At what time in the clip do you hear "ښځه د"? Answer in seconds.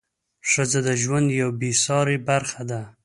0.49-0.89